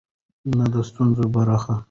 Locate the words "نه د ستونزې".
0.57-1.25